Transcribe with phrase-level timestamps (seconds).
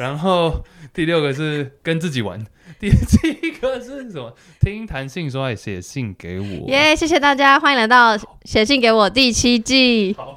[0.00, 0.64] 然后
[0.94, 2.42] 第六个是跟自己玩。
[2.78, 4.34] 第七个是什么？
[4.58, 6.46] 听弹性说爱，写信给我。
[6.70, 10.16] 耶，yeah, 谢谢大家，欢迎来到写信给我第七季。
[10.16, 10.34] 好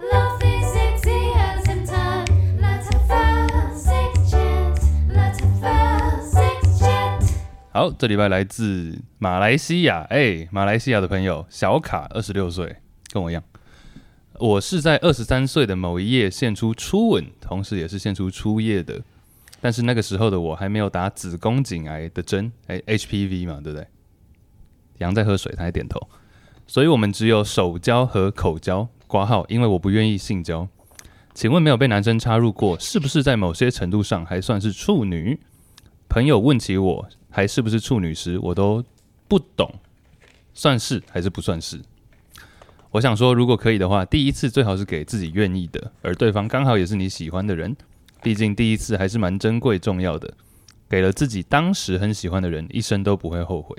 [7.72, 12.76] 好，这礼拜来自马来西亚，哎、欸，马来西亚的朋友小卡，二十六岁，
[13.14, 13.42] 跟我一样。
[14.40, 19.02] 我是在二十三岁的某一夜献出初吻，同时也是献出初夜的。
[19.64, 23.88] 但是那个时候的我还没有打子宫颈癌的针，哎、，HPV 嘛，对不对？
[24.98, 25.98] 羊在喝水，他在点头。
[26.68, 30.68] 所以我们只有手交和口交挂号，因为我不愿意性交。
[31.34, 35.40] 请问没有被男生插入过，是不是在某些程度上还算是处女？
[36.10, 38.84] 朋友问起我还是不是处女时，我都
[39.30, 39.74] 不懂，
[40.54, 41.80] 算是还是不算是？
[42.92, 47.74] 我想说，如果可以的话，第一次最好是给自己愿意的，而对方刚好也是你喜欢的人，
[48.24, 50.34] 毕竟第一次还是蛮珍贵重要的。
[50.90, 53.76] 给了自己当时很喜欢的人，一生都不会后悔。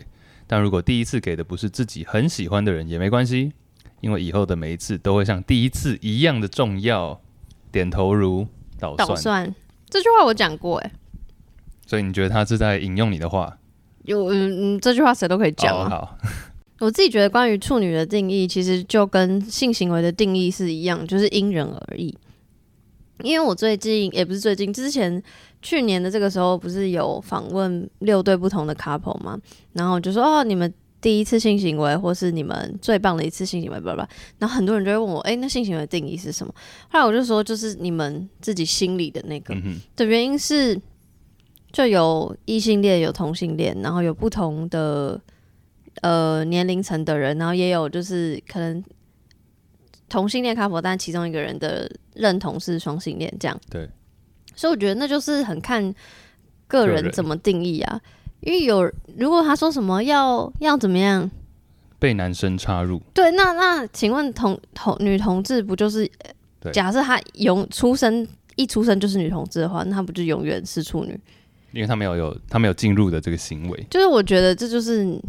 [0.46, 3.52] 但如果第一次给的不是自己很喜欢的人，也没关系，
[4.00, 7.20] 因为以后的每一次都会像第一次一样的重要。
[7.72, 8.46] 点头如
[8.78, 9.54] 捣蒜，蒜，
[9.88, 10.92] 这句话我讲过哎。
[11.86, 13.58] 所以你觉得他是在引用你的话？
[14.04, 15.82] 有嗯，这句话谁都可以讲啊。
[15.82, 16.18] Oh, 好，
[16.80, 22.16] 我自己觉得关于处女的定义，其实就跟性行为的定义是一样，就是因人而异。
[23.24, 25.20] 因为我最近也不是最近，之前
[25.62, 29.36] 去年的这个时候，不是有访问六对不同的 couple 吗？
[29.72, 33.96] 然后就说哦，你们第一次性行为，或是你们最棒的一次性行为，不不。
[34.38, 36.54] 然后很多人就会问我，哎，那性行为的定义是什么？
[36.90, 39.54] 后来我就说，就是你们自己心里的那个。
[39.54, 40.80] 嗯、的原因是。
[41.72, 45.20] 就有异性恋，有同性恋，然后有不同的
[46.02, 48.80] 呃年龄层的人，然后也有就是可能
[50.14, 53.60] 同性恋 couple，但其中一个人的认同是双性恋，这样。
[53.68, 53.88] 对。
[54.54, 55.92] 所以我觉得那就是很看
[56.68, 58.00] 个人怎么定义啊，
[58.38, 58.88] 因为有
[59.18, 61.28] 如果他说什么要要怎么样
[61.98, 66.08] 被男生插入，对，那那请问同同女同志不就是
[66.72, 71.18] 假设她永出生一出生就是女同志的话，那她不就永远是处女？
[71.72, 75.20] 因为她没有有她没有进入的这个行为，就是我觉得这就是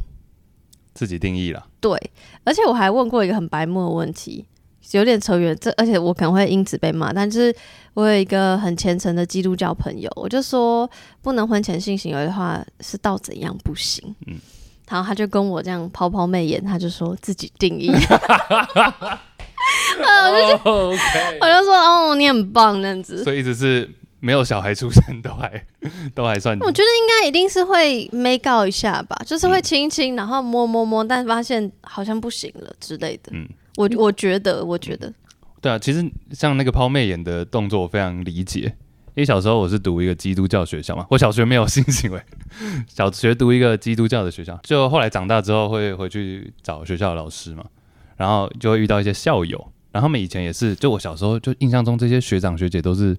[0.94, 1.66] 自己定义了。
[1.82, 2.00] 对，
[2.44, 4.46] 而且我还问过一个很白目的问题，
[4.92, 5.56] 有点扯远。
[5.60, 7.54] 这而且我可能会因此被骂，但是
[7.94, 10.90] 我有一个很虔诚的基督教朋友，我就说
[11.22, 14.16] 不能婚前性行为的话是到怎样不行？
[14.28, 14.36] 嗯，
[14.90, 17.92] 然后他就跟我这样抛抛媚眼，他就说自己定义。
[19.98, 20.90] 我就说，
[21.42, 23.24] 我就说哦，你很棒，那样子。
[23.24, 23.90] 所以一直是。
[24.26, 25.64] 没有小孩出生都还
[26.16, 33.32] 都还算，我觉得应该一定是会 make out 一下吧，就是会亲亲，然后摸摸摸，但发现好像不行了之类的。
[33.34, 33.48] 嗯，
[33.78, 35.14] 我我觉得，我觉得，
[35.62, 38.62] 对啊，其实像那个抛媚眼的动作，我非常理解。
[39.14, 42.20] 因为小时候我是读一个基督教学校嘛，我小学没有性行为，
[42.90, 47.64] 小学读一个基督教的学校，就后来长大之后会回去找学校的老师嘛，
[48.18, 49.58] 然后就会遇到一些校友，
[49.92, 53.16] 然后他们以前也是，就我小时候就印象中这些学长学姐都是。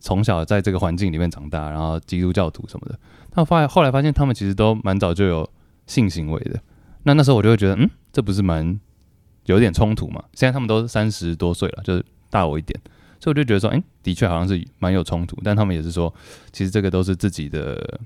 [0.00, 2.98] 从小在这个环境里面长大，然后基督教徒什么的，
[3.30, 5.48] 他发现后来发现他们其实都蛮早就有
[5.86, 6.60] 性行为的。
[7.04, 8.78] 那那时候我就会觉得，嗯，这不是蛮
[9.46, 10.22] 有点冲突嘛？
[10.34, 12.78] 现在他们都三十多岁了，就是大我一点，
[13.18, 15.36] 所以我就觉得说，哎，的确好像是蛮有冲突。
[15.42, 16.12] 但他们也是说，
[16.52, 18.00] 其实这个都是自己的，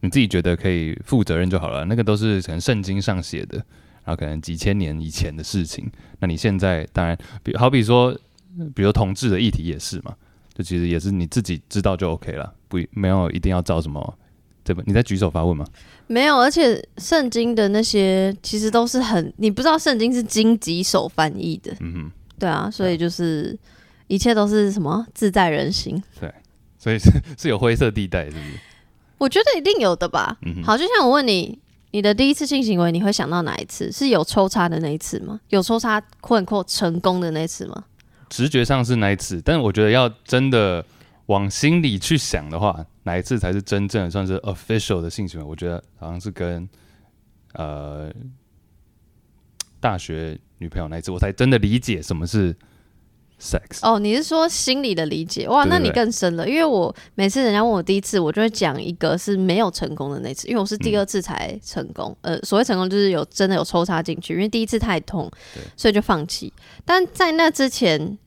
[0.00, 1.84] 你自己觉得可以负责任就好了。
[1.84, 3.56] 那个都是可能圣经上写的，
[4.04, 5.90] 然后可能几千年以前的事情。
[6.20, 8.16] 那你现在当然，比好比说，
[8.74, 10.14] 比如同志的议题也是嘛。
[10.54, 14.18] 就其实也是你自己知道就 OK 了，不没有一定要照什么
[14.64, 14.84] 这本。
[14.86, 15.66] 你在举手发问吗？
[16.06, 21.74] 没有，而且圣经的那些其实都是很，你不知道圣经是经几手翻译的。
[21.80, 23.58] 嗯哼，对啊，所以就是
[24.06, 26.00] 一切都是什么自在人心。
[26.20, 26.32] 对，
[26.78, 28.44] 所以是 是有灰色地带，是不是？
[29.18, 30.36] 我觉得一定有的吧。
[30.44, 31.58] 嗯，好，就像我问你，
[31.92, 33.90] 你的第一次性行为，你会想到哪一次？
[33.90, 35.40] 是有抽插的那一次吗？
[35.48, 37.84] 有抽插或者成功的那一次吗？
[38.28, 40.84] 直觉上是那一次，但是我觉得要真的
[41.26, 45.46] 往心里去想的话，哪一次才是真正算是 official 的性行为？
[45.46, 46.68] 我觉得好像是跟
[47.52, 48.12] 呃
[49.80, 52.56] 大学女朋友那一次，我才真的理解什么是
[53.40, 53.78] sex。
[53.82, 55.48] 哦，你是说心理的理解？
[55.48, 56.48] 哇，对对对，那你更深了。
[56.48, 62.16] 因为我每次人家问我第一次，我就会讲一个是没有成功的那次，因为我是第二次才成功。
[62.22, 65.30] 嗯、呃，所谓成功就是有真的有抽插进去，因为第一次太痛，
[65.76, 66.52] 所以就放弃。
[66.84, 68.18] 但在那之前，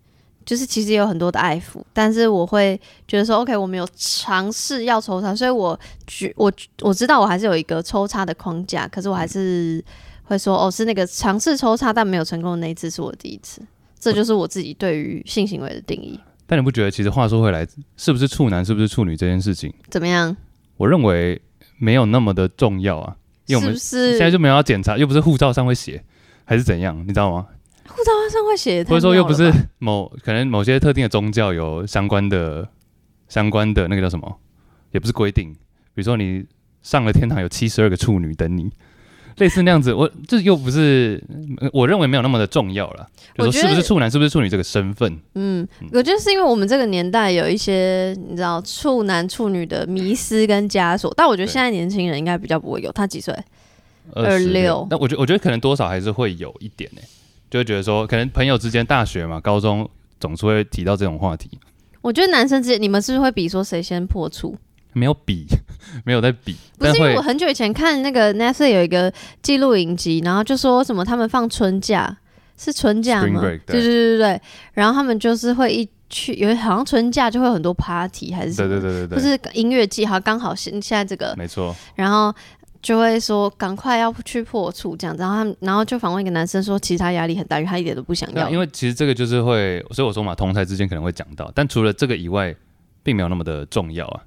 [0.46, 6.52] 就是其实也有很多的爱抚，但是我会觉得说，OK，我没有尝试要抽插，所以我觉我
[6.82, 9.84] 我知道我还是有一个抽插的框架，可是我还是
[10.24, 13.62] 会说，哦，是那个尝试抽插但没有成功的那一次是我第一次。
[14.00, 16.20] 这就是我自己对于性行为的定义。
[16.46, 17.68] 但你不觉得，其实话说回来，
[17.98, 20.36] 是不是处男，是不是处女这件事情，怎么样？
[20.78, 21.42] 我认为
[21.78, 23.16] 没有那么的重要啊，
[23.48, 26.02] 因为我们现在就没有要检查，又不是护照上会写，
[26.46, 27.48] 还是怎样，你知道吗？
[27.88, 32.70] 护照上会写，或者说又不是 某可能某些特定的宗教有相关的
[33.28, 34.40] 相关的那个叫什么，
[34.92, 35.52] 也不是规定，
[35.94, 36.46] 比如说你
[36.82, 38.72] 上了天堂有七十二个处女等你。
[39.38, 41.24] 类似那样子，我这又不是，
[41.72, 43.08] 我认为没有那么的重要了。
[43.38, 45.20] 我觉得是不是处男，是不是处女这个身份？
[45.36, 52.92] 嗯，我觉得是因为我们这个年代有一些你知道处男处女的迷失跟枷锁，但我觉得现在年轻人应该比较不会有。
[52.92, 53.34] 他几岁？
[54.14, 54.88] 二六。
[54.90, 57.08] 那我觉得我觉得可能多少还是会有一点呢、欸，
[57.52, 59.88] 就会觉得说，可能朋友之间，大学嘛，高中
[60.20, 61.50] 总是会提到这种话题。
[62.02, 64.58] 我觉得男生之间，你们是不是会比说谁先破处？
[64.94, 65.46] 没有比，
[66.06, 66.56] 没有在比。
[66.78, 69.12] 不是因为我很久以前看那个 Netflix 有一个
[69.42, 72.18] 记录影集，然后就说什么他们放春假
[72.58, 73.42] 是春假吗？
[73.42, 74.42] 对对对对对。
[74.74, 78.70] 然后他们就是会一去，有好像春假就会有很多 party 还是什么？
[78.70, 79.18] 对对对对对。
[79.18, 81.76] 就是音乐季，好刚好现现在这个没错。
[81.96, 82.34] 然后
[82.82, 88.50] 就会说赶快要去破处这样子，然后他们然后就访问一个男生说，其实他压力很大，因为他一点都不想要。
[88.50, 92.56] 因为其实这个就是会，所以我说嘛，同台之间可能会讲到，但除了这个以外，
[93.04, 94.22] 并没有那么的重要啊。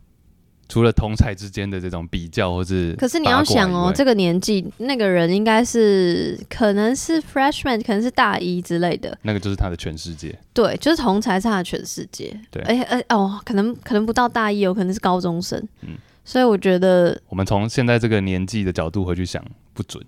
[0.70, 10.38] 除了同才之间的这种比较，或是可是你要想哦，这个年纪那个人应该是可能是 freshman，可能是大一之类的，那个就是他的全世界。
[10.54, 12.34] 对，就是同才是他的全世界。
[12.52, 15.60] 对，哎哎哦，可能可能不到大一，有可能是高中生。
[15.82, 19.44] 嗯，所以我觉得我们从现在这个年纪的角度回去想，
[19.74, 20.00] 不准，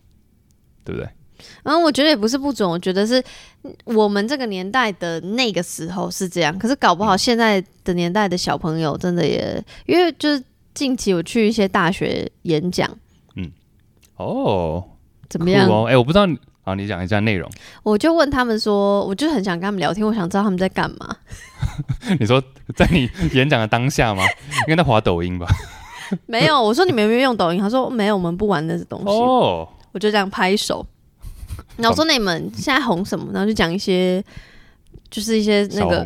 [0.85, 1.11] 对不对？
[1.65, 3.21] 嗯，我觉得也不是不准，我觉得是
[3.83, 10.41] 我们这个年代的那个时候是这样，可是搞不好现在的年代的小朋友真的也因为就是
[10.75, 12.89] 近期我去一些大学演讲，
[13.37, 13.51] 嗯，
[14.17, 14.83] 哦，
[15.29, 15.67] 怎么样？
[15.67, 16.27] 哎、哦欸，我不知道，
[16.65, 17.51] 好，你讲一下内容。
[17.83, 21.17] 我就问他们说，我就很想跟他们聊天，我想知道他们在干嘛。
[22.21, 22.43] 你说
[22.75, 24.23] 在你演讲的当下吗？
[24.67, 25.47] 应该在滑抖音吧？
[26.27, 27.61] 没有，我说你们有没有用抖音？
[27.61, 29.07] 他说没有，我们不玩那些东西。
[29.07, 30.87] 哦，我就这样拍手。
[31.77, 34.23] 然后我说：“那你们现在红什么？”然后就讲一些，
[35.13, 36.05] 就是一些那个，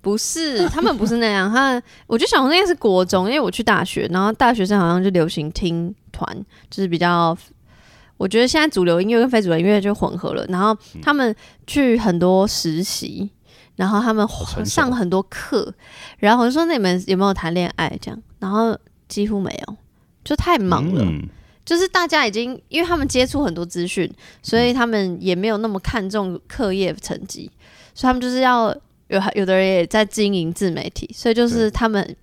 [0.00, 1.52] 不是他们不是那样。
[1.52, 6.26] 他我觉得小红应该是国中，因为我去大学，然后大学生好像就流行听团，
[6.70, 7.36] 就是比较。
[8.16, 10.42] 我觉得现在主流音乐跟非主流音乐就混合了。
[10.46, 11.36] 然后他们
[11.66, 13.30] 去很多实习，
[13.74, 14.26] 然后他们
[14.64, 15.70] 上很多课，
[16.16, 18.74] 然后我就说：“那你们有没有谈恋爱？”这样，然后
[19.06, 19.76] 几乎没有，
[20.24, 21.04] 就太忙了。
[21.04, 21.28] 嗯
[21.66, 24.08] 就是大家已经，因为他们接触很多资讯，
[24.40, 27.50] 所以他们也没有那么看重课业成绩，
[27.96, 28.68] 所以他们就是要
[29.08, 32.14] 有有的人也在经营自媒体，所以就是他们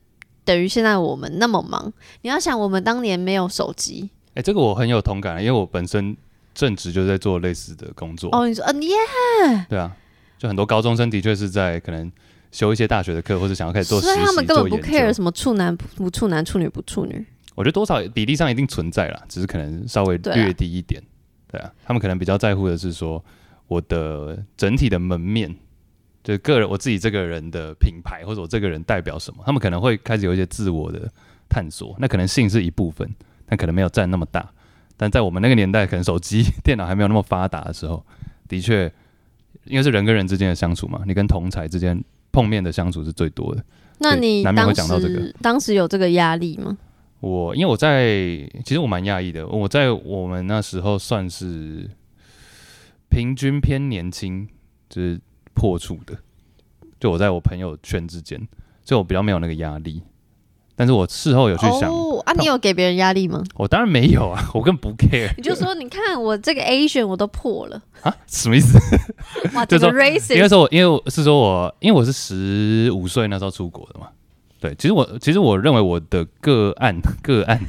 [0.45, 1.91] 等于现在我们那么忙，
[2.21, 6.15] 你要想我们当年没有手机，哎、欸，这个我很有同感，因为我本身
[6.53, 8.29] 正职就在做类似的工作。
[8.31, 9.91] 哦，你说，嗯、uh, yeah，对啊，
[10.37, 12.11] 就很多高中生的确是在可能
[12.51, 17.25] 修一些大学的课，或者想要开始做实习，所以他们根本不 care 什么处男不处男、处女不处女。
[17.55, 21.01] 我觉得多少比例上一定存在啦，只是可能稍微略低一点。
[21.49, 23.23] 对啊，对啊，他们可能比较在乎的是说
[23.67, 25.53] 我的整体的门面，
[26.23, 31.09] 就是个人我自己这个人的品牌，或者我这个人代表什么，他们可能会开始有一些自我的
[31.49, 31.95] 探索。
[31.99, 33.09] 那可能性是一部分，
[33.45, 34.49] 但可能没有占那么大。
[34.95, 38.05] 但在我们那个年代，可能手机、电脑还没有那么发达的时候，
[38.47, 38.91] 的确，
[39.65, 43.63] 因为是人跟人之间的相处嘛，你跟同才之间碰面的相处是最多的。
[43.99, 46.77] 那你难免会讲到这个，当时有这个压力吗？
[47.19, 48.05] 我因为我在，
[48.65, 49.47] 其实我蛮讶异的。
[49.47, 51.89] 我在我们那时候算是
[53.13, 54.47] 平均偏年轻，
[54.89, 55.21] 就是
[55.53, 56.17] 破处的。
[56.99, 58.39] 就我在我朋友圈之间，
[58.83, 60.01] 所以我比较没有那个压力。
[60.75, 63.43] 但是我事后有去想，哦啊，你有给别人压力吗？
[63.53, 65.31] 我当然没有啊， 我根本不 care。
[65.37, 68.15] 你就说，你看我这个 Asian 我都破了啊？
[68.25, 68.79] 什么意思？
[69.53, 70.33] 哇，这个 racist。
[70.33, 74.07] 应该说我，因为我是说我，因为我是十五岁那时候出国的嘛。
[74.59, 77.59] 对，其实我其实我认为我的个案个案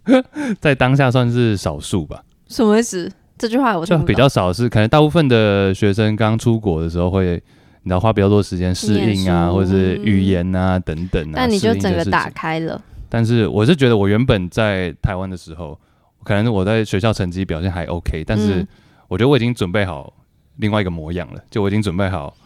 [0.58, 2.24] 在当下算是少数吧。
[2.48, 3.12] 什么意思？
[3.38, 7.42] 这句话我就比较少，是可能大部分的学生刚出国的时候会，
[7.82, 11.34] 你知道花比较多时间适应啊，或者是语言啊等等啊。
[11.36, 12.82] 但你就整个打开了。
[13.08, 15.78] 但是我是觉得我原本在台湾的时候，
[16.24, 18.66] 可能我在学校成绩表现还 OK，但是
[19.06, 20.12] 我觉得我已经准备好
[20.56, 22.36] 另外一个模样了，就我已经准备好，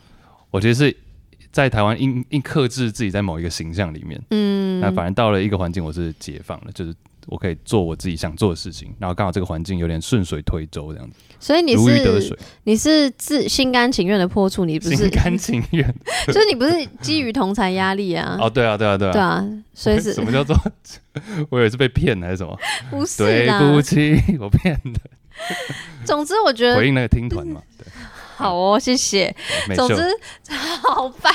[0.51, 0.97] 我觉得是。
[1.51, 6.95] 在台湾硬硬克制自己在某一个形象里面，嗯，那反而到了一个环境，我是解放了，就是
[7.27, 15.95] 我可以做我自己想做的事情，然后刚好这个环境有点顺水推舟这样子，所以你是如鱼得水，你是自心甘情愿的破处，你不是心甘情愿，
[16.27, 18.37] 就是你不是基于同侪压力啊？
[18.43, 20.57] 哦，对啊，对啊，对啊，对啊，所以是 什么叫做
[21.51, 22.59] 我以为是被骗还是什么？
[22.91, 25.01] 不是，对不起，我骗的。
[26.05, 27.87] 总之，我觉得回应那个听团嘛，对。
[28.37, 29.35] 好哦，谢谢。
[29.77, 30.03] 总之，
[30.83, 31.33] 好烦，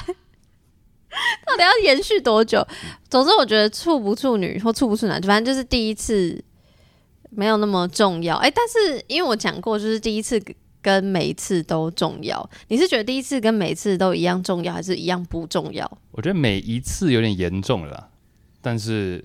[1.46, 2.66] 到底要延续多久？
[3.10, 6.44] 总之，我觉得处不处女或处不处男，反正就是第一次
[7.30, 8.36] 没有那么重要。
[8.38, 10.42] 哎、欸，但是因为我讲过，就是第一次
[10.82, 12.50] 跟每一次都重要。
[12.68, 15.90] 你是觉得第一次跟每一次都一样重要，还是一样不重要？
[16.12, 18.10] 我觉得每一次有点严重了啦，
[18.62, 19.24] 但是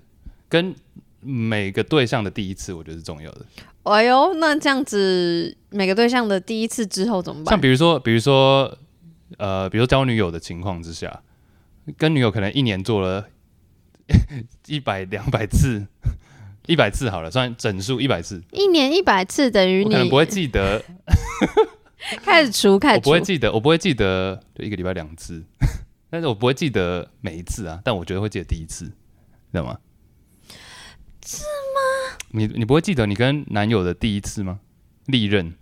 [0.49, 0.75] 跟
[1.20, 3.46] 每个对象的第一次，我觉得是重要的。
[3.84, 7.52] 哎呦，那这样子每个对象的第一次之后怎么办？
[7.52, 8.76] 像比如说，比如说，
[9.38, 11.22] 呃，比如说交女友的情况之下，
[11.96, 13.28] 跟女友可能一年做了
[14.66, 15.86] 一百两百次，
[16.66, 18.42] 一百次好了，算整数一百次。
[18.52, 20.82] 一年一百次等于你可能不会记得。
[22.24, 23.10] 开始除， 开始除。
[23.10, 25.42] 我不会记得，我不会记得，就一个礼拜两次，
[26.10, 28.92] 但是我不会记得每一次啊，但我觉得会记得第一次，知
[29.52, 29.78] 道吗？
[31.24, 32.18] 是吗？
[32.30, 34.58] 你你不会记得你跟男友的第一次吗？
[35.06, 35.54] 历任，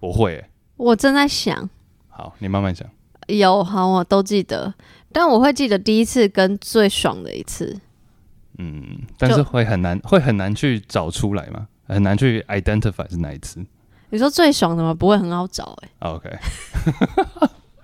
[0.00, 0.50] 我会、欸。
[0.76, 1.70] 我正在想。
[2.08, 2.88] 好，你慢慢想。
[3.26, 4.72] 有，好，我都记得，
[5.12, 7.80] 但我会记得第一次跟最爽的一次。
[8.58, 11.66] 嗯，但是会很难，会很难去找出来嘛？
[11.86, 13.64] 很难去 identify 是哪一次？
[14.10, 14.94] 你说最爽的吗？
[14.94, 16.10] 不会很好找、欸，哎。
[16.10, 16.30] OK。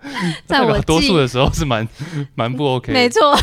[0.47, 1.87] 在我 多数的时候是蛮
[2.35, 2.93] 蛮不 OK。
[2.93, 3.37] 没错。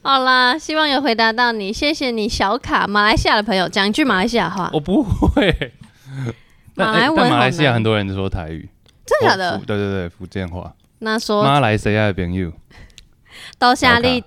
[0.00, 4.70] 好啦，希望有回答到你，谢谢你，小卡，马来西亚的朋友，讲一句马来西亚话。
[4.72, 5.74] 我不会。
[6.78, 8.68] 马来文、欸，马来西亚很多人都说台语，
[9.04, 9.58] 真的假的？
[9.58, 10.74] 对对对，福建话。
[11.00, 12.52] 那说马来西亚的朋友，
[13.58, 14.22] 多谢你，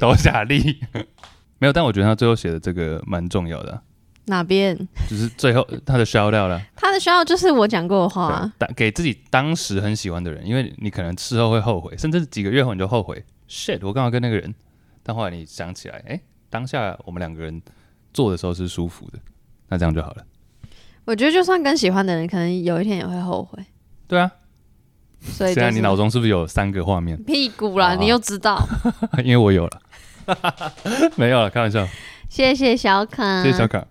[0.00, 0.80] 多谢你。
[1.58, 3.82] 没有，但我觉得他最后写的这个蛮重要的、啊。
[4.26, 4.76] 哪边？
[5.08, 6.60] 就是最后他的 shout out 了。
[6.74, 13.24] 他的 shout out 就是我讲过的话、啊，打给自己当时很喜欢的人，因为你可能事后会后悔，甚至几个月后你就后悔。
[13.48, 14.54] shit，我刚好跟那个人，
[15.02, 17.62] 但后来你想起来，哎、欸，当下我们两个人
[18.12, 19.18] 做的时候是舒服的，
[19.68, 20.24] 那这样就好了。
[21.06, 23.64] 我觉得就算跟喜欢的人，可能有一天也会后悔。
[24.06, 24.30] 对啊，
[25.22, 27.16] 所以现在你脑中是不是有三个画面？
[27.22, 28.62] 屁股啦，你又知道？
[29.24, 29.80] 因为我有了，
[31.16, 31.86] 没有了，开玩笑。
[32.28, 33.86] 谢谢小卡，谢谢小卡。